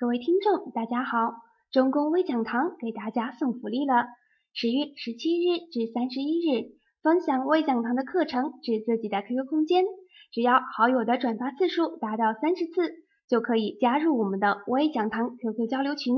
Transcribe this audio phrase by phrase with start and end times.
[0.00, 1.34] 各位听众，大家好！
[1.70, 4.06] 中公微讲堂给大家送福利了，
[4.54, 6.72] 十月十七日至三十一日，
[7.02, 9.84] 分享微讲堂的课程至自己的 QQ 空间，
[10.32, 12.94] 只要好友的转发次数达到三十次，
[13.28, 16.14] 就可以加入我们的微讲堂 QQ 交流群：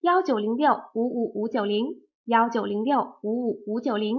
[0.00, 1.84] 幺九零六五五五九零
[2.24, 4.16] 幺九零六五五五九零，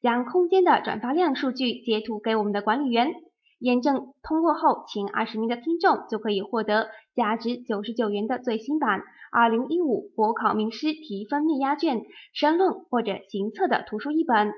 [0.00, 3.12] 将空间的转发量数据截图给我们的管理员。
[3.58, 9.00] 验证通过后，前二十名的听众就可以获得价值九十九元的最新版
[9.32, 12.00] 《二零一五国考名师提分密压卷》
[12.32, 14.52] 申论或者行测的图书一本。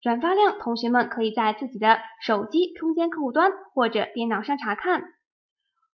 [0.00, 5.04] 转发量，同学们可以在自己的手机空间客户端或者电脑上查看。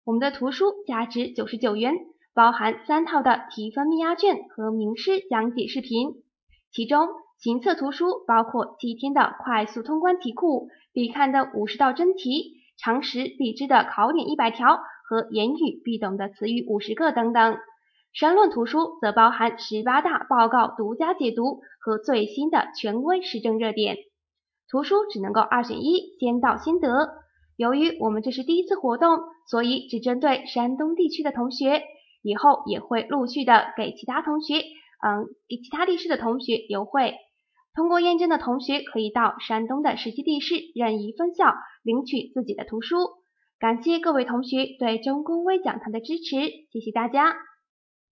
[0.04, 1.94] 我们的图书价值九十九元，
[2.32, 6.22] 包含三套的提分密压卷和名师讲解视频，
[6.72, 7.08] 其中。
[7.40, 17.56] 行测图书包括七天的快速通关题库、必看的五十道真题、常识必知的考点一百条和言语必懂的词语五十个等等。
[18.12, 23.96] 申论图书则包含十八大报告独家解读和最新的权威时政热点。
[24.68, 27.08] 图书只能够二选一，先到先得。
[27.56, 31.82] 由于我们这是第一次活动，所以只针对山东地区的同学，
[32.22, 37.14] 以后也会陆续的给其他同学，嗯，给其他地市的同学优惠。
[37.80, 42.96] 通过验证的同学可以到山东的实习地市任意分校领取自己的图书。
[43.58, 47.34] 感谢各位同学对中公微讲堂的支持，谢谢大家。